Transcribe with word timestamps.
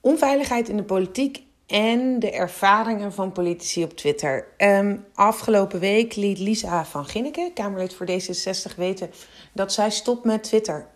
onveiligheid 0.00 0.68
in 0.68 0.76
de 0.76 0.82
politiek 0.82 1.42
en 1.66 2.18
de 2.18 2.30
ervaringen 2.30 3.12
van 3.12 3.32
politici 3.32 3.84
op 3.84 3.96
Twitter. 3.96 4.46
Ehm, 4.56 4.96
afgelopen 5.14 5.80
week 5.80 6.16
liet 6.16 6.38
Lisa 6.38 6.84
van 6.84 7.04
Ginneke, 7.04 7.50
Kamerlid 7.54 7.94
voor 7.94 8.06
D66, 8.06 8.76
weten 8.76 9.10
dat 9.52 9.72
zij 9.72 9.90
stopt 9.90 10.24
met 10.24 10.42
Twitter. 10.42 10.86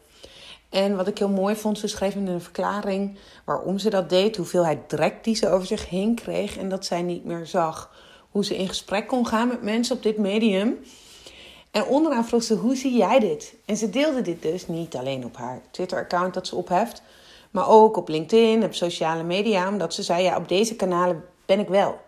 En 0.70 0.96
wat 0.96 1.06
ik 1.06 1.18
heel 1.18 1.28
mooi 1.28 1.56
vond, 1.56 1.78
ze 1.78 1.86
schreef 1.86 2.14
in 2.14 2.26
een 2.26 2.40
verklaring 2.40 3.18
waarom 3.44 3.78
ze 3.78 3.90
dat 3.90 4.08
deed, 4.08 4.36
hoeveelheid 4.36 4.88
drek 4.88 5.24
die 5.24 5.34
ze 5.34 5.48
over 5.48 5.66
zich 5.66 5.88
heen 5.88 6.14
kreeg 6.14 6.58
en 6.58 6.68
dat 6.68 6.84
zij 6.84 7.02
niet 7.02 7.24
meer 7.24 7.46
zag 7.46 7.90
hoe 8.30 8.44
ze 8.44 8.56
in 8.56 8.68
gesprek 8.68 9.06
kon 9.06 9.26
gaan 9.26 9.48
met 9.48 9.62
mensen 9.62 9.96
op 9.96 10.02
dit 10.02 10.18
medium. 10.18 10.78
En 11.70 11.84
onderaan 11.84 12.26
vroeg 12.26 12.42
ze, 12.42 12.54
hoe 12.54 12.76
zie 12.76 12.96
jij 12.96 13.18
dit? 13.18 13.54
En 13.64 13.76
ze 13.76 13.90
deelde 13.90 14.22
dit 14.22 14.42
dus 14.42 14.68
niet 14.68 14.96
alleen 14.96 15.24
op 15.24 15.36
haar 15.36 15.60
Twitter-account 15.70 16.34
dat 16.34 16.46
ze 16.46 16.56
opheft, 16.56 17.02
maar 17.54 17.68
ook 17.68 17.96
op 17.96 18.08
LinkedIn, 18.08 18.64
op 18.64 18.74
sociale 18.74 19.22
media, 19.22 19.68
omdat 19.68 19.94
ze 19.94 20.02
zei, 20.02 20.22
ja, 20.22 20.36
op 20.36 20.48
deze 20.48 20.76
kanalen 20.76 21.24
ben 21.46 21.58
ik 21.58 21.68
wel. 21.68 22.00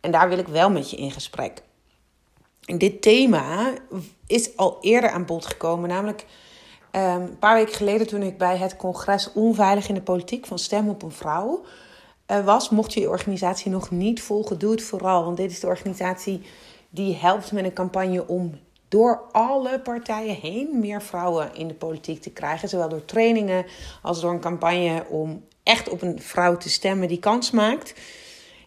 En 0.00 0.10
daar 0.10 0.28
wil 0.28 0.38
ik 0.38 0.48
wel 0.48 0.70
met 0.70 0.90
je 0.90 0.96
in 0.96 1.10
gesprek. 1.10 1.62
En 2.64 2.78
dit 2.78 3.02
thema 3.02 3.72
is 4.26 4.56
al 4.56 4.78
eerder 4.80 5.10
aan 5.10 5.26
bod 5.26 5.46
gekomen, 5.46 5.88
namelijk 5.88 6.26
ehm, 6.90 7.20
een 7.20 7.38
paar 7.38 7.54
weken 7.54 7.74
geleden 7.74 8.06
toen 8.06 8.22
ik 8.22 8.38
bij 8.38 8.56
het 8.56 8.76
congres 8.76 9.32
Onveilig 9.32 9.88
in 9.88 9.94
de 9.94 10.02
Politiek 10.02 10.46
van 10.46 10.58
Stem 10.58 10.88
op 10.88 11.02
een 11.02 11.12
Vrouw 11.12 11.64
uh, 12.30 12.44
was. 12.44 12.70
Mocht 12.70 12.92
je 12.92 13.00
je 13.00 13.08
organisatie 13.08 13.70
nog 13.70 13.90
niet 13.90 14.22
volgen, 14.22 14.58
doe 14.58 14.70
het 14.70 14.82
vooral, 14.82 15.24
want 15.24 15.36
dit 15.36 15.50
is 15.50 15.60
de 15.60 15.66
organisatie 15.66 16.42
die 16.90 17.14
helpt 17.14 17.52
met 17.52 17.64
een 17.64 17.72
campagne 17.72 18.28
om 18.28 18.58
door 18.88 19.22
alle 19.32 19.80
partijen 19.80 20.34
heen 20.34 20.68
meer 20.72 21.02
vrouwen 21.02 21.54
in 21.54 21.68
de 21.68 21.74
politiek 21.74 22.22
te 22.22 22.30
krijgen. 22.30 22.68
Zowel 22.68 22.88
door 22.88 23.04
trainingen 23.04 23.66
als 24.02 24.20
door 24.20 24.30
een 24.30 24.40
campagne 24.40 25.04
om 25.08 25.44
echt 25.62 25.88
op 25.88 26.02
een 26.02 26.20
vrouw 26.20 26.56
te 26.56 26.70
stemmen 26.70 27.08
die 27.08 27.18
kans 27.18 27.50
maakt. 27.50 27.94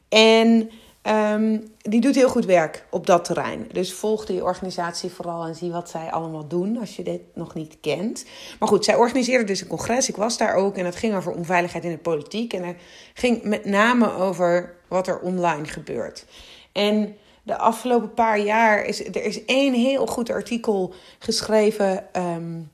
En 0.10 0.70
um, 1.04 1.68
die 1.78 2.02
doet 2.02 2.16
heel 2.16 2.30
goed 2.30 2.46
werk 2.46 2.86
op 2.90 3.06
dat 3.06 3.26
terrein. 3.26 3.68
Dus 3.72 3.94
volg 3.94 4.26
die 4.26 4.44
organisatie 4.44 5.10
vooral 5.10 5.46
en 5.46 5.56
zie 5.56 5.72
wat 5.72 5.90
zij 5.90 6.12
allemaal 6.12 6.48
doen 6.48 6.78
als 6.80 6.96
je 6.96 7.04
dit 7.04 7.22
nog 7.34 7.54
niet 7.54 7.78
kent. 7.82 8.26
Maar 8.60 8.70
goed, 8.70 8.86
zij 8.86 8.96
organiseerde 8.96 9.44
dus 9.44 9.62
een 9.62 9.68
congres. 9.68 10.10
Ik 10.10 10.16
was 10.16 10.38
daar 10.38 10.54
ook 10.54 10.78
en 10.78 10.86
het 10.86 10.96
ging 10.96 11.16
over 11.16 11.32
onveiligheid 11.32 11.84
in 11.84 11.92
de 11.92 11.98
politiek. 11.98 12.54
En 12.54 12.64
het 12.64 12.78
ging 13.14 13.44
met 13.44 13.66
name 13.66 14.14
over 14.14 14.76
wat 14.88 15.08
er 15.08 15.20
online 15.20 15.66
gebeurt. 15.66 16.26
En 16.72 17.16
de 17.50 17.58
afgelopen 17.58 18.14
paar 18.14 18.40
jaar 18.40 18.84
is 18.86 19.06
er 19.06 19.24
is 19.24 19.46
één 19.46 19.74
heel 19.74 20.06
goed 20.06 20.30
artikel 20.30 20.94
geschreven 21.20 22.06
um, 22.14 22.72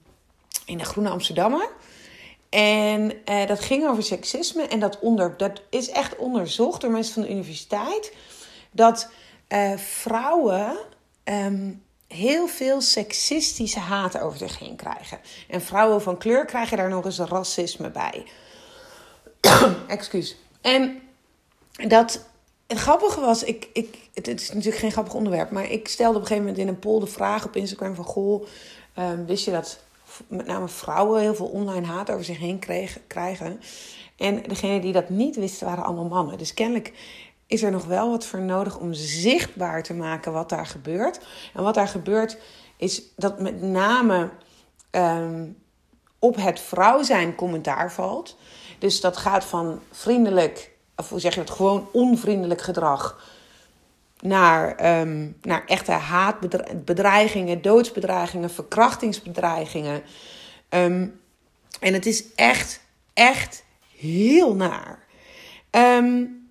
in 0.65 0.77
de 0.77 0.83
Groene 0.83 1.09
Amsterdammer. 1.09 1.69
En 2.49 3.13
uh, 3.29 3.47
dat 3.47 3.59
ging 3.59 3.87
over 3.87 4.03
seksisme. 4.03 4.63
En 4.67 4.79
dat, 4.79 4.99
onder, 4.99 5.37
dat 5.37 5.61
is 5.69 5.89
echt 5.89 6.15
onderzocht 6.15 6.81
door 6.81 6.91
mensen 6.91 7.13
van 7.13 7.23
de 7.23 7.29
universiteit. 7.29 8.13
Dat 8.71 9.09
uh, 9.49 9.77
vrouwen 9.77 10.77
um, 11.23 11.83
heel 12.07 12.47
veel 12.47 12.81
seksistische 12.81 13.79
haat 13.79 14.19
over 14.19 14.37
zich 14.37 14.59
heen 14.59 14.75
krijgen. 14.75 15.19
En 15.47 15.61
vrouwen 15.61 16.01
van 16.01 16.17
kleur 16.17 16.45
krijgen 16.45 16.77
daar 16.77 16.89
nog 16.89 17.05
eens 17.05 17.19
racisme 17.19 17.89
bij. 17.89 18.25
Excuus. 19.87 20.35
En 20.61 21.01
dat 21.87 22.25
het 22.67 22.77
grappige 22.77 23.19
was, 23.19 23.43
ik, 23.43 23.69
ik, 23.73 24.09
het, 24.13 24.27
is 24.27 24.49
natuurlijk 24.49 24.77
geen 24.81 24.91
grappig 24.91 25.13
onderwerp, 25.13 25.51
maar 25.51 25.71
ik 25.71 25.87
stelde 25.87 26.15
op 26.15 26.21
een 26.21 26.27
gegeven 26.27 26.47
moment 26.47 26.63
in 26.63 26.73
een 26.73 26.79
poll 26.79 26.99
de 26.99 27.07
vraag 27.07 27.45
op 27.45 27.55
Instagram 27.55 27.95
van 27.95 28.05
goh, 28.05 28.45
um, 28.99 29.25
wist 29.25 29.45
je 29.45 29.51
dat 29.51 29.79
met 30.27 30.45
name 30.45 30.67
vrouwen 30.67 31.21
heel 31.21 31.35
veel 31.35 31.47
online 31.47 31.85
haat 31.85 32.11
over 32.11 32.25
zich 32.25 32.37
heen 32.37 32.59
krijgen? 33.07 33.61
En 34.17 34.43
degenen 34.43 34.81
die 34.81 34.93
dat 34.93 35.09
niet 35.09 35.35
wisten 35.35 35.67
waren 35.67 35.83
allemaal 35.83 36.05
mannen. 36.05 36.37
Dus 36.37 36.53
kennelijk 36.53 36.93
is 37.47 37.63
er 37.63 37.71
nog 37.71 37.85
wel 37.85 38.09
wat 38.09 38.25
voor 38.25 38.41
nodig 38.41 38.79
om 38.79 38.93
zichtbaar 38.93 39.83
te 39.83 39.93
maken 39.93 40.31
wat 40.31 40.49
daar 40.49 40.65
gebeurt. 40.65 41.19
En 41.53 41.63
wat 41.63 41.73
daar 41.73 41.87
gebeurt 41.87 42.37
is 42.77 43.03
dat 43.15 43.39
met 43.39 43.61
name 43.61 44.29
um, 44.91 45.57
op 46.19 46.35
het 46.35 46.59
vrouw 46.59 47.03
zijn 47.03 47.35
commentaar 47.35 47.91
valt. 47.91 48.37
Dus 48.79 49.01
dat 49.01 49.17
gaat 49.17 49.45
van 49.45 49.79
vriendelijk 49.91 50.74
of 50.95 51.09
hoe 51.09 51.19
zeg 51.19 51.33
je 51.33 51.39
het, 51.39 51.49
gewoon 51.49 51.87
onvriendelijk 51.91 52.61
gedrag. 52.61 53.33
Naar, 54.19 54.99
um, 55.01 55.37
naar 55.41 55.65
echte 55.65 55.91
haatbedreigingen, 55.91 57.61
doodsbedreigingen, 57.61 58.49
verkrachtingsbedreigingen. 58.49 60.01
Um, 60.69 61.19
en 61.79 61.93
het 61.93 62.05
is 62.05 62.23
echt, 62.35 62.81
echt 63.13 63.63
heel 63.97 64.55
naar. 64.55 65.03
Um, 65.71 66.49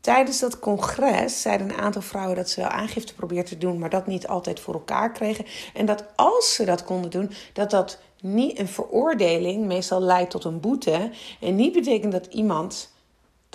tijdens 0.00 0.40
dat 0.40 0.58
congres 0.58 1.42
zeiden 1.42 1.68
een 1.70 1.78
aantal 1.78 2.02
vrouwen 2.02 2.36
dat 2.36 2.50
ze 2.50 2.60
wel 2.60 2.70
aangifte 2.70 3.14
probeerden 3.14 3.48
te 3.48 3.58
doen, 3.58 3.78
maar 3.78 3.90
dat 3.90 4.06
niet 4.06 4.26
altijd 4.26 4.60
voor 4.60 4.74
elkaar 4.74 5.12
kregen. 5.12 5.46
En 5.74 5.86
dat 5.86 6.04
als 6.16 6.54
ze 6.54 6.64
dat 6.64 6.84
konden 6.84 7.10
doen, 7.10 7.30
dat 7.52 7.70
dat 7.70 7.98
niet 8.20 8.58
een 8.58 8.68
veroordeling 8.68 9.64
meestal 9.64 10.00
leidt 10.00 10.30
tot 10.30 10.44
een 10.44 10.60
boete. 10.60 11.10
En 11.40 11.54
niet 11.54 11.72
betekent 11.72 12.12
dat 12.12 12.26
iemand 12.26 12.94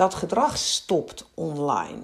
dat 0.02 0.14
gedrag 0.14 0.58
stopt 0.58 1.26
online. 1.34 2.02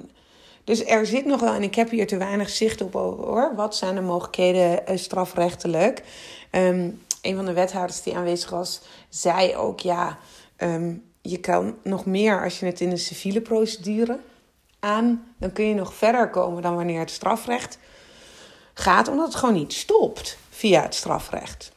Dus 0.63 0.85
er 0.85 1.05
zit 1.05 1.25
nog 1.25 1.39
wel, 1.39 1.53
en 1.53 1.63
ik 1.63 1.75
heb 1.75 1.89
hier 1.89 2.07
te 2.07 2.17
weinig 2.17 2.49
zicht 2.49 2.81
op 2.81 2.93
hoor. 2.93 3.55
Wat 3.55 3.75
zijn 3.75 3.95
de 3.95 4.01
mogelijkheden 4.01 4.91
uh, 4.91 4.97
strafrechtelijk? 4.97 6.03
Um, 6.51 7.01
een 7.21 7.35
van 7.35 7.45
de 7.45 7.53
wethouders 7.53 8.01
die 8.01 8.15
aanwezig 8.15 8.49
was, 8.49 8.81
zei 9.09 9.55
ook: 9.55 9.79
ja, 9.79 10.17
um, 10.57 11.03
je 11.21 11.39
kan 11.39 11.75
nog 11.83 12.05
meer 12.05 12.43
als 12.43 12.59
je 12.59 12.65
het 12.65 12.81
in 12.81 12.89
de 12.89 12.97
civiele 12.97 13.41
procedure 13.41 14.19
aan. 14.79 15.33
Dan 15.37 15.51
kun 15.51 15.65
je 15.65 15.73
nog 15.73 15.93
verder 15.93 16.29
komen 16.29 16.61
dan 16.61 16.75
wanneer 16.75 16.99
het 16.99 17.11
strafrecht 17.11 17.77
gaat, 18.73 19.07
omdat 19.07 19.27
het 19.27 19.35
gewoon 19.35 19.55
niet 19.55 19.73
stopt 19.73 20.37
via 20.49 20.81
het 20.81 20.95
strafrecht. 20.95 21.71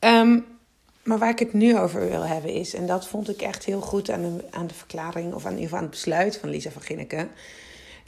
Um, 0.00 0.59
maar 1.02 1.18
waar 1.18 1.30
ik 1.30 1.38
het 1.38 1.52
nu 1.52 1.78
over 1.78 2.08
wil 2.08 2.26
hebben 2.26 2.52
is, 2.52 2.74
en 2.74 2.86
dat 2.86 3.06
vond 3.06 3.28
ik 3.28 3.42
echt 3.42 3.64
heel 3.64 3.80
goed 3.80 4.10
aan 4.10 4.22
de, 4.22 4.44
aan 4.50 4.66
de 4.66 4.74
verklaring, 4.74 5.34
of 5.34 5.44
aan, 5.44 5.50
ieder 5.50 5.64
geval 5.64 5.78
aan 5.78 5.84
het 5.84 5.94
besluit 5.94 6.36
van 6.36 6.48
Lisa 6.48 6.70
van 6.70 6.82
Ginneke, 6.82 7.28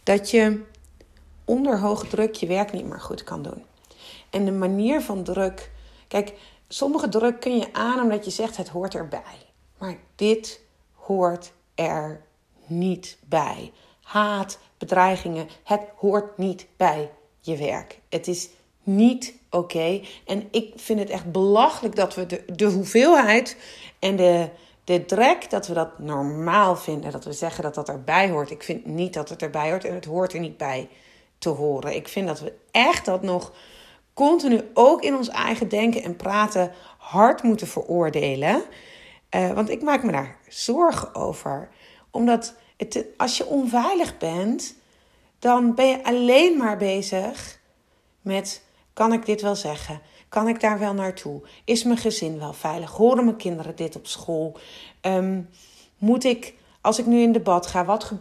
dat 0.03 0.31
je 0.31 0.61
onder 1.45 1.81
hoge 1.81 2.07
druk 2.07 2.35
je 2.35 2.47
werk 2.47 2.73
niet 2.73 2.87
meer 2.87 3.01
goed 3.01 3.25
kan 3.25 3.43
doen. 3.43 3.65
En 4.31 4.45
de 4.45 4.53
manier 4.53 5.01
van 5.01 5.23
druk, 5.23 5.71
kijk, 6.09 6.33
sommige 6.69 7.09
druk 7.09 7.41
kun 7.41 7.57
je 7.57 7.73
aan 7.73 8.01
omdat 8.01 8.25
je 8.25 8.31
zegt 8.31 8.57
het 8.57 8.69
hoort 8.69 8.95
erbij. 8.95 9.53
Maar 9.79 9.97
dit 10.15 10.61
hoort 10.93 11.53
er 11.75 12.21
niet 12.67 13.19
bij. 13.25 13.73
Haat, 14.03 14.59
bedreigingen, 14.79 15.49
het 15.65 15.81
hoort 15.97 16.39
niet 16.39 16.67
bij 16.77 17.11
je 17.41 17.57
werk. 17.57 18.01
Het 18.09 18.29
is 18.29 18.49
niet 18.83 19.35
oké. 19.51 20.01
En 20.27 20.49
ik 20.51 20.73
vind 20.77 20.99
het 20.99 21.11
echt 21.11 21.33
belachelijk 21.33 21.97
dat 21.97 22.15
we 22.15 22.27
de, 22.27 22.45
de 22.47 22.65
hoeveelheid 22.65 23.57
en 23.99 24.17
de, 24.17 24.49
de 24.85 25.05
drek, 25.05 25.51
dat 25.51 25.67
we 25.67 25.75
dat 25.75 25.99
normaal 25.99 26.77
vinden. 26.77 27.13
Dat 27.13 27.25
we 27.25 27.33
zeggen 27.33 27.63
dat 27.63 27.75
dat 27.75 27.89
erbij 27.89 28.31
hoort. 28.31 28.51
Ik 28.51 28.63
vind 28.63 28.87
niet 28.87 29.15
dat 29.15 29.29
het 29.29 29.43
erbij 29.43 29.71
hoort 29.71 29.85
en 29.85 29.95
het 29.95 30.05
hoort 30.05 30.33
er 30.33 30.41
niet 30.41 30.57
bij 30.57 30.89
te 31.39 31.49
horen. 31.49 31.95
Ik 31.95 32.09
vind 32.09 32.27
dat 32.27 32.41
we 32.41 32.53
echt 32.71 33.05
dat 33.05 33.23
nog 33.23 33.53
continu 34.15 34.61
ook 34.75 35.03
in 35.03 35.17
ons 35.17 35.29
eigen 35.29 35.69
denken 35.69 36.03
en 36.03 36.17
praten 36.17 36.73
hard 36.99 37.43
moeten 37.43 37.67
veroordelen. 37.67 38.63
Uh, 39.31 39.53
want 39.53 39.71
ik 39.71 39.83
maak 39.83 40.03
me 40.03 40.13
daar 40.13 40.37
zorgen 40.49 41.15
over. 41.15 41.69
Omdat 42.11 42.55
het, 42.77 43.05
als 43.17 43.37
je 43.37 43.47
onveilig 43.47 44.19
bent, 44.19 44.75
dan 45.39 45.75
ben 45.75 45.87
je 45.87 46.05
alleen 46.05 46.57
maar 46.57 46.77
bezig 46.77 47.61
met 48.21 48.63
kan 48.93 49.13
ik 49.13 49.27
dit 49.27 49.41
wel 49.41 49.57
zeggen? 49.57 50.01
Kan 50.29 50.49
ik 50.49 50.61
daar 50.61 50.79
wel 50.79 50.95
naartoe? 50.95 51.43
Is 51.65 51.85
mijn 51.85 51.99
gezin 51.99 52.39
wel 52.39 52.53
veilig? 52.53 52.91
Horen 52.91 53.25
mijn 53.25 53.37
kinderen 53.37 53.77
dit 53.77 53.97
op 53.97 54.07
school? 54.07 54.59
Um, 55.01 55.49
moet 55.99 56.25
ik, 56.25 56.55
als 56.81 56.99
ik 56.99 57.07
nu 57.07 57.21
in 57.21 57.33
debat 57.33 57.67
ga, 57.67 57.85
wat 57.85 58.13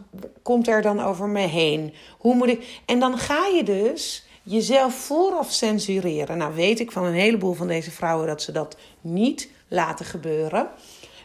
komt 0.42 0.68
er 0.68 0.82
dan 0.82 1.00
over 1.00 1.28
me 1.28 1.40
heen? 1.40 1.94
Hoe 2.18 2.36
moet 2.36 2.48
ik. 2.48 2.82
En 2.86 3.00
dan 3.00 3.18
ga 3.18 3.46
je 3.46 3.64
dus 3.64 4.26
jezelf 4.44 4.94
vooraf 4.94 5.52
censureren. 5.52 6.38
Nou, 6.38 6.54
weet 6.56 6.80
ik 6.80 6.92
van 6.92 7.04
een 7.04 7.14
heleboel 7.14 7.54
van 7.54 7.68
deze 7.68 7.92
vrouwen 7.92 8.28
dat 8.28 8.42
ze 8.42 8.52
dat 8.52 8.78
niet 9.02 9.50
laten 9.68 10.06
gebeuren. 10.06 10.70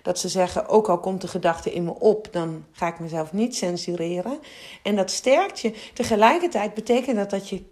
Dat 0.02 0.18
ze 0.18 0.28
zeggen, 0.28 0.68
ook 0.68 0.88
al 0.88 0.98
komt 0.98 1.20
de 1.20 1.28
gedachte 1.28 1.72
in 1.72 1.84
me 1.84 1.94
op, 1.98 2.28
dan 2.30 2.64
ga 2.72 2.86
ik 2.86 3.00
mezelf 3.00 3.32
niet 3.32 3.56
censureren. 3.56 4.38
En 4.82 4.96
dat 4.96 5.10
sterkt 5.10 5.60
je. 5.60 5.74
Tegelijkertijd 5.94 6.74
betekent 6.74 7.16
dat 7.16 7.30
dat 7.30 7.48
je 7.48 7.64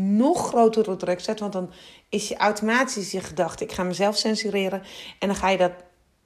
nog 0.00 0.48
grotere 0.48 0.96
druk 0.96 1.20
zet. 1.20 1.40
Want 1.40 1.52
dan 1.52 1.70
is 2.08 2.28
je 2.28 2.36
automatisch 2.36 3.10
je 3.10 3.20
gedachte: 3.20 3.64
ik 3.64 3.72
ga 3.72 3.82
mezelf 3.82 4.16
censureren. 4.16 4.82
En 5.18 5.28
dan 5.28 5.36
ga 5.36 5.48
je 5.48 5.58
dat 5.58 5.72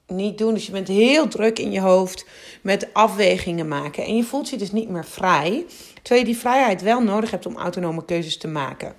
niet 0.07 0.37
doen. 0.37 0.53
Dus 0.53 0.65
je 0.65 0.71
bent 0.71 0.87
heel 0.87 1.27
druk 1.27 1.59
in 1.59 1.71
je 1.71 1.79
hoofd 1.79 2.25
met 2.61 2.93
afwegingen 2.93 3.67
maken. 3.67 4.03
En 4.03 4.15
je 4.15 4.23
voelt 4.23 4.49
je 4.49 4.57
dus 4.57 4.71
niet 4.71 4.89
meer 4.89 5.05
vrij. 5.05 5.65
Terwijl 6.01 6.25
je 6.25 6.31
die 6.31 6.41
vrijheid 6.41 6.81
wel 6.81 7.01
nodig 7.01 7.31
hebt 7.31 7.45
om 7.45 7.57
autonome 7.57 8.05
keuzes 8.05 8.37
te 8.37 8.47
maken. 8.47 8.95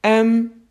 Um, 0.00 0.64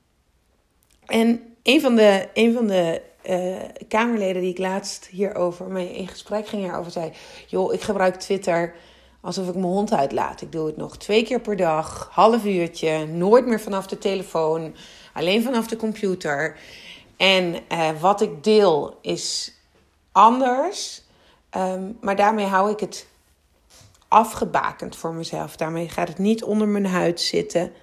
en 1.06 1.42
een 1.64 1.82
van 1.82 1.96
de, 1.96 2.28
een 2.34 2.54
van 2.54 2.68
de 2.68 3.02
uh, 3.30 3.58
Kamerleden 3.88 4.42
die 4.42 4.52
ik 4.52 4.58
laatst 4.58 5.08
hierover 5.12 5.66
mee 5.66 5.94
in 5.94 6.08
gesprek 6.08 6.48
ging 6.48 6.62
hierover 6.62 6.92
zei: 6.92 7.12
joh, 7.48 7.74
ik 7.74 7.82
gebruik 7.82 8.16
Twitter 8.16 8.76
alsof 9.22 9.48
ik 9.48 9.54
mijn 9.54 9.66
hond 9.66 9.94
uitlaat. 9.94 10.42
Ik 10.42 10.52
doe 10.52 10.66
het 10.66 10.78
nog 10.78 10.98
twee 10.98 11.24
keer 11.24 11.40
per 11.40 11.56
dag, 11.56 12.10
half 12.12 12.46
uurtje, 12.46 13.06
nooit 13.06 13.46
meer 13.46 13.60
vanaf 13.60 13.88
de 13.88 13.98
telefoon, 13.98 14.76
alleen 15.14 15.44
vanaf 15.44 15.68
de 15.68 15.76
computer. 15.76 16.60
En 17.18 17.56
uh, 17.72 17.90
wat 18.00 18.22
ik 18.22 18.44
deel 18.44 18.98
is 19.02 19.54
anders, 20.12 21.04
um, 21.58 21.98
maar 22.02 22.16
daarmee 22.16 22.46
hou 22.46 22.72
ik 22.72 22.80
het 22.80 23.08
afgebakend 24.08 24.96
voor 24.96 25.14
mezelf. 25.14 25.56
Daarmee 25.56 25.90
gaat 25.90 26.08
het 26.08 26.18
niet 26.18 26.44
onder 26.44 26.68
mijn 26.68 26.86
huid 26.86 27.22
zitten. 27.22 27.74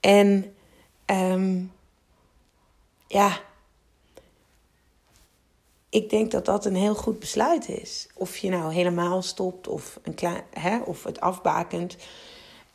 En 0.00 0.54
um, 1.06 1.72
ja, 3.06 3.38
ik 5.96 6.10
denk 6.10 6.30
dat 6.30 6.44
dat 6.44 6.64
een 6.64 6.74
heel 6.74 6.94
goed 6.94 7.18
besluit 7.18 7.68
is. 7.68 8.08
Of 8.14 8.36
je 8.36 8.50
nou 8.50 8.72
helemaal 8.72 9.22
stopt 9.22 9.68
of, 9.68 9.98
een 10.02 10.14
klein, 10.14 10.42
hè, 10.50 10.78
of 10.78 11.04
het 11.04 11.20
afbakent. 11.20 11.96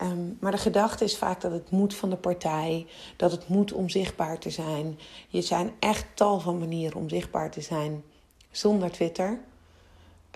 Um, 0.01 0.37
maar 0.39 0.51
de 0.51 0.57
gedachte 0.57 1.03
is 1.03 1.17
vaak 1.17 1.41
dat 1.41 1.51
het 1.51 1.71
moet 1.71 1.95
van 1.95 2.09
de 2.09 2.15
partij, 2.15 2.87
dat 3.15 3.31
het 3.31 3.47
moet 3.47 3.73
om 3.73 3.89
zichtbaar 3.89 4.39
te 4.39 4.49
zijn. 4.49 4.99
Je 5.27 5.41
zijn 5.41 5.71
echt 5.79 6.05
tal 6.13 6.39
van 6.39 6.59
manieren 6.59 6.97
om 6.97 7.09
zichtbaar 7.09 7.51
te 7.51 7.61
zijn 7.61 8.03
zonder 8.51 8.91
Twitter. 8.91 9.39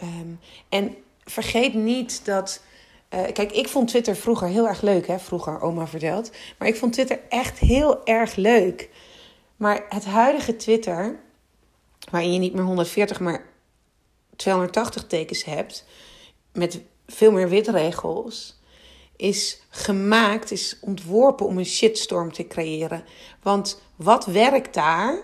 Um, 0.03 0.39
en 0.69 0.95
vergeet 1.23 1.73
niet 1.73 2.25
dat. 2.25 2.61
Uh, 3.09 3.23
kijk, 3.33 3.51
ik 3.51 3.67
vond 3.67 3.87
Twitter 3.87 4.15
vroeger 4.15 4.47
heel 4.47 4.67
erg 4.67 4.81
leuk, 4.81 5.07
hè? 5.07 5.19
Vroeger, 5.19 5.61
oma 5.61 5.87
vertelt. 5.87 6.31
Maar 6.57 6.67
ik 6.67 6.75
vond 6.75 6.93
Twitter 6.93 7.19
echt 7.29 7.59
heel 7.59 8.05
erg 8.05 8.35
leuk. 8.35 8.89
Maar 9.55 9.85
het 9.89 10.05
huidige 10.05 10.55
Twitter, 10.55 11.19
waarin 12.11 12.33
je 12.33 12.39
niet 12.39 12.53
meer 12.53 12.63
140, 12.63 13.19
maar 13.19 13.45
280 14.35 15.07
tekens 15.07 15.43
hebt, 15.43 15.85
met 16.53 16.81
veel 17.07 17.31
meer 17.31 17.49
witregels, 17.49 18.59
is 19.15 19.61
gemaakt, 19.69 20.51
is 20.51 20.77
ontworpen 20.81 21.45
om 21.45 21.57
een 21.57 21.65
shitstorm 21.65 22.31
te 22.31 22.47
creëren. 22.47 23.03
Want 23.41 23.81
wat 23.95 24.25
werkt 24.25 24.73
daar? 24.73 25.23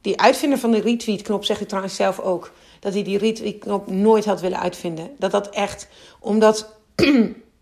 Die 0.00 0.20
uitvinder 0.20 0.58
van 0.58 0.70
de 0.70 0.80
retweet-knop 0.80 1.44
zegt 1.44 1.58
het 1.58 1.68
trouwens 1.68 1.96
zelf 1.96 2.20
ook. 2.20 2.52
Dat 2.80 2.92
hij 2.92 3.02
die 3.02 3.18
retweet-knop 3.18 3.90
nooit 3.90 4.24
had 4.24 4.40
willen 4.40 4.60
uitvinden. 4.60 5.10
Dat 5.18 5.30
dat 5.30 5.48
echt, 5.48 5.88
omdat 6.20 6.76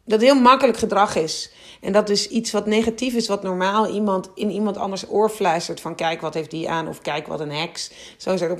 dat 0.07 0.21
heel 0.21 0.41
makkelijk 0.41 0.79
gedrag 0.79 1.17
is. 1.17 1.51
En 1.81 1.93
dat 1.93 2.09
is 2.09 2.29
iets 2.29 2.53
wat 2.53 2.67
negatief 2.67 3.15
is, 3.15 3.29
wat 3.29 3.43
normaal 3.43 3.89
iemand 3.89 4.31
in 4.35 4.51
iemand 4.51 4.77
anders 4.77 5.11
oor 5.11 5.31
fluistert. 5.31 5.81
Van 5.81 5.95
kijk, 5.95 6.21
wat 6.21 6.35
heeft 6.35 6.51
die 6.51 6.71
aan? 6.71 6.89
Of 6.89 7.01
kijk, 7.01 7.27
wat 7.27 7.41
een 7.41 7.51
heks. 7.51 7.91
Zo 8.17 8.33
is 8.33 8.43
ook, 8.43 8.59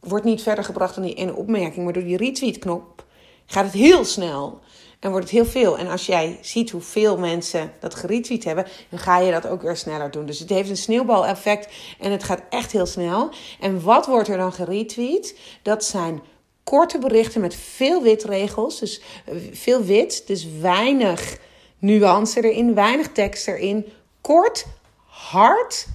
wordt 0.00 0.24
niet 0.24 0.42
verder 0.42 0.64
gebracht 0.64 0.94
dan 0.94 1.04
die 1.04 1.14
ene 1.14 1.34
opmerking. 1.34 1.84
Maar 1.84 1.92
door 1.92 2.04
die 2.04 2.16
retweet-knop 2.16 3.04
gaat 3.46 3.64
het 3.64 3.74
heel 3.74 4.04
snel. 4.04 4.60
En 5.00 5.10
wordt 5.10 5.30
het 5.30 5.34
heel 5.34 5.50
veel. 5.50 5.78
En 5.78 5.88
als 5.88 6.06
jij 6.06 6.38
ziet 6.40 6.70
hoeveel 6.70 7.18
mensen 7.18 7.72
dat 7.80 7.94
geretweet 7.94 8.44
hebben, 8.44 8.66
dan 8.88 8.98
ga 8.98 9.18
je 9.18 9.32
dat 9.32 9.46
ook 9.46 9.62
weer 9.62 9.76
sneller 9.76 10.10
doen. 10.10 10.26
Dus 10.26 10.38
het 10.38 10.48
heeft 10.48 10.70
een 10.70 10.76
sneeuwbaleffect 10.76 11.72
en 11.98 12.12
het 12.12 12.24
gaat 12.24 12.42
echt 12.50 12.72
heel 12.72 12.86
snel. 12.86 13.30
En 13.60 13.82
wat 13.82 14.06
wordt 14.06 14.28
er 14.28 14.36
dan 14.36 14.52
geretweet? 14.52 15.38
Dat 15.62 15.84
zijn 15.84 16.22
korte 16.64 16.98
berichten 16.98 17.40
met 17.40 17.54
veel 17.54 18.02
witregels. 18.02 18.78
Dus 18.78 19.02
eh, 19.26 19.34
veel 19.52 19.84
wit, 19.84 20.26
dus 20.26 20.46
weinig 20.60 21.38
nuance 21.78 22.44
erin, 22.44 22.74
weinig 22.74 23.12
tekst 23.12 23.48
erin. 23.48 23.92
Kort, 24.20 24.66
hard, 25.06 25.86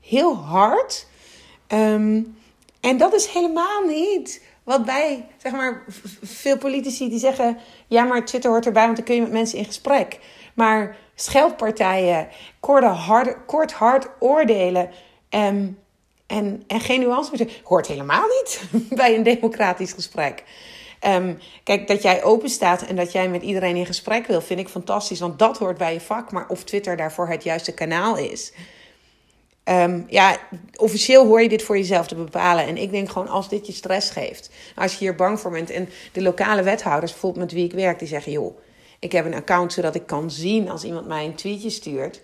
heel 0.00 0.34
hard. 0.36 1.06
Ehm, 1.66 2.22
en 2.80 2.96
dat 2.96 3.14
is 3.14 3.26
helemaal 3.26 3.82
niet 3.86 4.42
wat 4.62 4.84
bij, 4.84 5.26
zeg 5.36 5.52
maar, 5.52 5.84
veel 6.22 6.58
politici 6.58 7.08
die 7.08 7.18
zeggen: 7.18 7.58
ja, 7.86 8.04
maar 8.04 8.24
Twitter 8.24 8.50
hoort 8.50 8.66
erbij, 8.66 8.84
want 8.84 8.96
dan 8.96 9.04
kun 9.04 9.14
je 9.14 9.20
met 9.20 9.32
mensen 9.32 9.58
in 9.58 9.64
gesprek. 9.64 10.18
Maar 10.54 10.96
scheldpartijen, 11.14 12.28
kort, 12.60 12.84
hard, 12.84 13.36
kort 13.46 13.72
hard 13.72 14.08
oordelen 14.18 14.90
um, 15.30 15.78
en, 16.32 16.62
en 16.66 16.80
geen 16.80 17.00
nuance 17.00 17.30
meer, 17.36 17.60
hoort 17.62 17.86
helemaal 17.86 18.26
niet 18.26 18.62
bij 19.00 19.14
een 19.14 19.22
democratisch 19.22 19.92
gesprek. 19.92 20.44
Um, 21.06 21.38
kijk, 21.62 21.86
dat 21.86 22.02
jij 22.02 22.24
open 22.24 22.48
staat 22.48 22.82
en 22.82 22.96
dat 22.96 23.12
jij 23.12 23.28
met 23.28 23.42
iedereen 23.42 23.76
in 23.76 23.86
gesprek 23.86 24.26
wil, 24.26 24.40
vind 24.40 24.60
ik 24.60 24.68
fantastisch. 24.68 25.20
Want 25.20 25.38
dat 25.38 25.58
hoort 25.58 25.78
bij 25.78 25.92
je 25.92 26.00
vak. 26.00 26.32
Maar 26.32 26.48
of 26.48 26.64
Twitter 26.64 26.96
daarvoor 26.96 27.28
het 27.28 27.44
juiste 27.44 27.72
kanaal 27.72 28.16
is. 28.16 28.52
Um, 29.64 30.06
ja, 30.08 30.36
officieel 30.76 31.26
hoor 31.26 31.42
je 31.42 31.48
dit 31.48 31.62
voor 31.62 31.76
jezelf 31.76 32.06
te 32.06 32.14
bepalen. 32.14 32.66
En 32.66 32.76
ik 32.76 32.90
denk 32.90 33.10
gewoon 33.10 33.28
als 33.28 33.48
dit 33.48 33.66
je 33.66 33.72
stress 33.72 34.10
geeft. 34.10 34.50
Als 34.76 34.92
je 34.92 34.98
hier 34.98 35.14
bang 35.14 35.40
voor 35.40 35.50
bent. 35.50 35.70
En 35.70 35.88
de 36.12 36.22
lokale 36.22 36.62
wethouders, 36.62 37.12
bijvoorbeeld 37.12 37.44
met 37.44 37.52
wie 37.52 37.64
ik 37.64 37.72
werk, 37.72 37.98
die 37.98 38.08
zeggen: 38.08 38.32
joh, 38.32 38.58
ik 38.98 39.12
heb 39.12 39.24
een 39.24 39.34
account 39.34 39.72
zodat 39.72 39.94
ik 39.94 40.06
kan 40.06 40.30
zien 40.30 40.70
als 40.70 40.84
iemand 40.84 41.06
mij 41.06 41.24
een 41.24 41.34
tweetje 41.34 41.70
stuurt. 41.70 42.22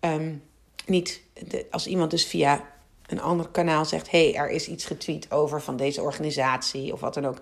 Um, 0.00 0.42
niet 0.86 1.20
als 1.70 1.86
iemand 1.86 2.10
dus 2.10 2.26
via 2.26 2.64
een 3.08 3.20
ander 3.20 3.48
kanaal 3.48 3.84
zegt: 3.84 4.10
hey, 4.10 4.34
er 4.34 4.50
is 4.50 4.68
iets 4.68 4.84
getweet 4.84 5.30
over 5.30 5.62
van 5.62 5.76
deze 5.76 6.02
organisatie 6.02 6.92
of 6.92 7.00
wat 7.00 7.14
dan 7.14 7.26
ook. 7.26 7.38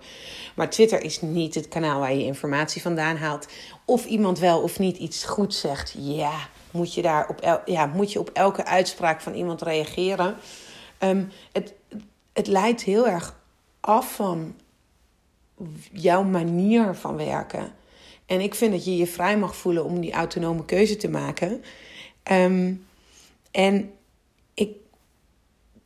Maar 0.55 0.69
Twitter 0.69 1.03
is 1.03 1.21
niet 1.21 1.55
het 1.55 1.67
kanaal 1.67 1.99
waar 1.99 2.13
je 2.13 2.23
informatie 2.23 2.81
vandaan 2.81 3.17
haalt. 3.17 3.47
Of 3.85 4.05
iemand 4.05 4.39
wel 4.39 4.61
of 4.61 4.79
niet 4.79 4.97
iets 4.97 5.23
goed 5.23 5.53
zegt. 5.53 5.95
Ja, 5.97 6.49
moet 6.71 6.93
je, 6.93 7.01
daar 7.01 7.29
op, 7.29 7.41
el, 7.41 7.61
ja, 7.65 7.85
moet 7.85 8.11
je 8.11 8.19
op 8.19 8.29
elke 8.33 8.65
uitspraak 8.65 9.21
van 9.21 9.33
iemand 9.33 9.61
reageren. 9.61 10.35
Um, 10.99 11.31
het, 11.51 11.73
het 12.33 12.47
leidt 12.47 12.81
heel 12.81 13.07
erg 13.07 13.35
af 13.79 14.15
van 14.15 14.55
jouw 15.91 16.23
manier 16.23 16.95
van 16.95 17.17
werken. 17.17 17.71
En 18.25 18.41
ik 18.41 18.55
vind 18.55 18.71
dat 18.71 18.85
je 18.85 18.97
je 18.97 19.07
vrij 19.07 19.37
mag 19.37 19.55
voelen 19.55 19.85
om 19.85 19.99
die 19.99 20.11
autonome 20.11 20.65
keuze 20.65 20.95
te 20.95 21.09
maken. 21.09 21.63
Um, 22.31 22.85
en 23.51 23.91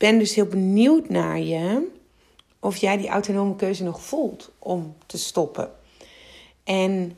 ben 0.02 0.20
dus 0.20 0.36
heel 0.36 0.46
benieuwd 0.46 1.10
naar 1.10 1.40
je 1.40 1.88
of 2.60 2.78
jij 2.78 2.98
die 2.98 3.08
autonome 3.08 3.56
keuze 3.56 3.84
nog 3.84 4.02
voelt 4.02 4.52
om 4.60 4.96
te 5.06 5.18
stoppen. 5.18 5.72
En 6.64 7.18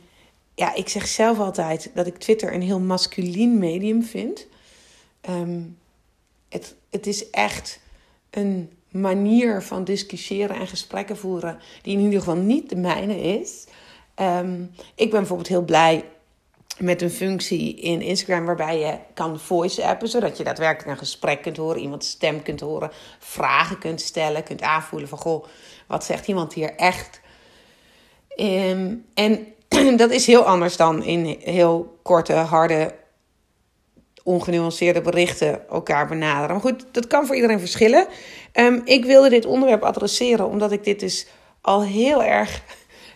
ja, 0.55 0.75
ik 0.75 0.89
zeg 0.89 1.07
zelf 1.07 1.39
altijd 1.39 1.91
dat 1.93 2.07
ik 2.07 2.17
Twitter 2.17 2.53
een 2.53 2.61
heel 2.61 2.79
masculien 2.79 3.57
medium 3.57 4.03
vind. 4.03 4.47
Um, 5.29 5.77
het, 6.49 6.75
het 6.89 7.07
is 7.07 7.29
echt 7.29 7.79
een 8.29 8.71
manier 8.89 9.61
van 9.61 9.83
discussiëren 9.83 10.55
en 10.55 10.67
gesprekken 10.67 11.17
voeren 11.17 11.59
die 11.81 11.97
in 11.97 12.03
ieder 12.03 12.19
geval 12.19 12.35
niet 12.35 12.69
de 12.69 12.75
mijne 12.75 13.21
is. 13.21 13.65
Um, 14.15 14.71
ik 14.95 15.09
ben 15.09 15.19
bijvoorbeeld 15.19 15.47
heel 15.47 15.65
blij 15.65 16.05
met 16.79 17.01
een 17.01 17.11
functie 17.11 17.75
in 17.75 18.01
Instagram 18.01 18.45
waarbij 18.45 18.79
je 18.79 18.97
kan 19.13 19.39
voice-appen, 19.39 20.07
zodat 20.07 20.37
je 20.37 20.43
daadwerkelijk 20.43 20.89
een 20.89 20.97
gesprek 20.97 21.41
kunt 21.41 21.57
horen, 21.57 21.81
iemands 21.81 22.09
stem 22.09 22.41
kunt 22.41 22.59
horen, 22.59 22.91
vragen 23.19 23.79
kunt 23.79 24.01
stellen, 24.01 24.43
kunt 24.43 24.61
aanvoelen 24.61 25.09
van 25.09 25.17
goh, 25.17 25.45
wat 25.87 26.03
zegt 26.03 26.27
iemand 26.27 26.53
hier 26.53 26.75
echt? 26.75 27.21
Um, 28.35 29.05
en 29.13 29.47
dat 29.97 30.11
is 30.11 30.27
heel 30.27 30.43
anders 30.43 30.77
dan 30.77 31.03
in 31.03 31.37
heel 31.39 31.99
korte, 32.01 32.33
harde, 32.33 32.95
ongenuanceerde 34.23 35.01
berichten 35.01 35.69
elkaar 35.69 36.07
benaderen. 36.07 36.51
Maar 36.51 36.61
goed, 36.61 36.85
dat 36.91 37.07
kan 37.07 37.25
voor 37.25 37.35
iedereen 37.35 37.59
verschillen. 37.59 38.07
Um, 38.53 38.81
ik 38.85 39.05
wilde 39.05 39.29
dit 39.29 39.45
onderwerp 39.45 39.83
adresseren 39.83 40.47
omdat 40.47 40.71
ik 40.71 40.83
dit 40.83 40.99
dus 40.99 41.27
al 41.61 41.83
heel 41.83 42.23
erg 42.23 42.61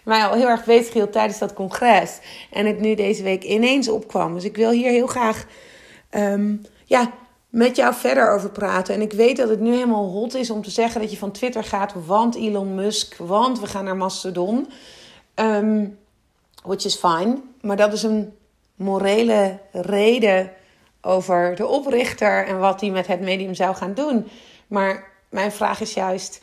mij 0.07 0.25
al 0.25 0.33
heel 0.33 0.47
erg 0.47 0.65
bezig 0.65 1.09
tijdens 1.09 1.39
dat 1.39 1.53
congres. 1.53 2.19
En 2.51 2.65
het 2.65 2.79
nu 2.79 2.95
deze 2.95 3.23
week 3.23 3.43
ineens 3.43 3.89
opkwam. 3.89 4.33
Dus 4.33 4.43
ik 4.43 4.55
wil 4.55 4.71
hier 4.71 4.91
heel 4.91 5.07
graag 5.07 5.45
um, 6.11 6.61
ja, 6.85 7.11
met 7.49 7.75
jou 7.75 7.93
verder 7.93 8.31
over 8.31 8.49
praten. 8.49 8.93
En 8.93 9.01
ik 9.01 9.13
weet 9.13 9.37
dat 9.37 9.49
het 9.49 9.59
nu 9.59 9.71
helemaal 9.71 10.09
hot 10.09 10.33
is 10.33 10.49
om 10.49 10.61
te 10.61 10.71
zeggen 10.71 11.01
dat 11.01 11.11
je 11.11 11.17
van 11.17 11.31
Twitter 11.31 11.63
gaat, 11.63 11.93
want 12.05 12.35
Elon 12.35 12.75
Musk, 12.75 13.15
want 13.17 13.59
we 13.59 13.67
gaan 13.67 13.83
naar 13.83 13.97
Mastodon. 13.97 14.67
Um, 15.35 15.97
which 16.63 16.85
is 16.85 16.95
fine. 16.95 17.41
Maar 17.61 17.77
dat 17.77 17.93
is 17.93 18.03
een 18.03 18.33
morele 18.75 19.59
reden 19.71 20.51
over 21.01 21.55
de 21.55 21.67
oprichter 21.67 22.45
en 22.45 22.59
wat 22.59 22.81
hij 22.81 22.89
met 22.89 23.07
het 23.07 23.21
medium 23.21 23.53
zou 23.53 23.75
gaan 23.75 23.93
doen. 23.93 24.27
Maar 24.67 25.11
mijn 25.29 25.51
vraag 25.51 25.81
is 25.81 25.93
juist 25.93 26.41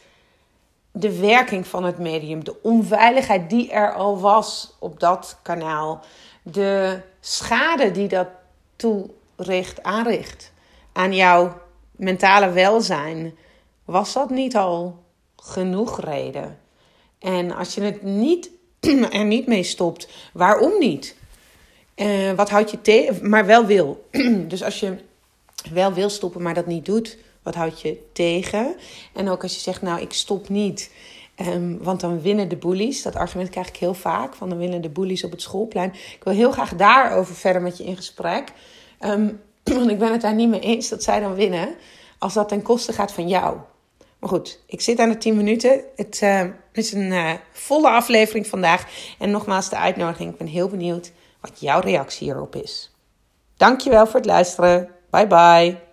de 0.96 1.20
werking 1.20 1.66
van 1.66 1.84
het 1.84 1.98
medium, 1.98 2.44
de 2.44 2.62
onveiligheid 2.62 3.50
die 3.50 3.70
er 3.70 3.94
al 3.94 4.20
was 4.20 4.74
op 4.78 5.00
dat 5.00 5.38
kanaal, 5.42 6.00
de 6.42 7.00
schade 7.20 7.90
die 7.90 8.08
dat 8.08 8.28
toericht, 8.76 9.82
aanricht 9.82 10.52
aan 10.92 11.14
jouw 11.14 11.60
mentale 11.90 12.50
welzijn, 12.50 13.34
was 13.84 14.12
dat 14.12 14.30
niet 14.30 14.56
al 14.56 15.04
genoeg 15.36 16.00
reden? 16.00 16.58
En 17.18 17.52
als 17.52 17.74
je 17.74 17.80
het 17.80 18.02
niet, 18.02 18.50
er 19.10 19.24
niet 19.24 19.46
mee 19.46 19.62
stopt, 19.62 20.08
waarom 20.32 20.78
niet? 20.78 21.16
Uh, 21.96 22.32
wat 22.32 22.50
houd 22.50 22.70
je 22.70 22.80
tegen, 22.80 23.28
maar 23.28 23.46
wel 23.46 23.66
wil. 23.66 24.08
dus 24.48 24.62
als 24.62 24.80
je 24.80 24.96
wel 25.72 25.92
wil 25.92 26.08
stoppen, 26.08 26.42
maar 26.42 26.54
dat 26.54 26.66
niet 26.66 26.84
doet, 26.84 27.18
Wat 27.44 27.54
houdt 27.54 27.80
je 27.80 27.98
tegen? 28.12 28.76
En 29.12 29.28
ook 29.28 29.42
als 29.42 29.54
je 29.54 29.60
zegt, 29.60 29.82
nou, 29.82 30.00
ik 30.00 30.12
stop 30.12 30.48
niet. 30.48 30.90
Um, 31.40 31.78
want 31.82 32.00
dan 32.00 32.20
winnen 32.20 32.48
de 32.48 32.56
bullies. 32.56 33.02
Dat 33.02 33.16
argument 33.16 33.50
krijg 33.50 33.68
ik 33.68 33.76
heel 33.76 33.94
vaak. 33.94 34.34
Van 34.34 34.48
dan 34.48 34.58
winnen 34.58 34.80
de 34.80 34.88
bullies 34.88 35.24
op 35.24 35.30
het 35.30 35.42
schoolplein. 35.42 35.92
Ik 35.92 36.24
wil 36.24 36.32
heel 36.32 36.52
graag 36.52 36.74
daarover 36.74 37.34
verder 37.34 37.62
met 37.62 37.76
je 37.76 37.84
in 37.84 37.96
gesprek. 37.96 38.52
Um, 39.00 39.40
want 39.62 39.90
ik 39.90 39.98
ben 39.98 40.12
het 40.12 40.20
daar 40.20 40.34
niet 40.34 40.48
mee 40.48 40.60
eens 40.60 40.88
dat 40.88 41.02
zij 41.02 41.20
dan 41.20 41.34
winnen. 41.34 41.74
Als 42.18 42.34
dat 42.34 42.48
ten 42.48 42.62
koste 42.62 42.92
gaat 42.92 43.12
van 43.12 43.28
jou. 43.28 43.56
Maar 44.18 44.28
goed, 44.28 44.60
ik 44.66 44.80
zit 44.80 44.98
aan 44.98 45.08
de 45.08 45.18
10 45.18 45.36
minuten. 45.36 45.80
Het 45.96 46.20
uh, 46.22 46.44
is 46.72 46.92
een 46.92 47.12
uh, 47.12 47.32
volle 47.52 47.88
aflevering 47.88 48.46
vandaag. 48.46 48.86
En 49.18 49.30
nogmaals 49.30 49.68
de 49.68 49.76
uitnodiging. 49.76 50.30
Ik 50.30 50.38
ben 50.38 50.46
heel 50.46 50.68
benieuwd 50.68 51.12
wat 51.40 51.60
jouw 51.60 51.80
reactie 51.80 52.26
hierop 52.26 52.56
is. 52.56 52.92
Dankjewel 53.56 54.06
voor 54.06 54.14
het 54.14 54.26
luisteren. 54.26 54.88
Bye 55.10 55.26
bye. 55.26 55.83